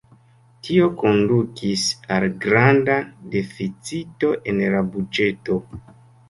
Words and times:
Tio 0.67 0.85
kondukis 1.01 1.83
al 2.15 2.25
granda 2.45 2.95
deficito 3.35 4.33
en 4.53 4.63
la 4.79 4.83
buĝeto. 4.97 5.61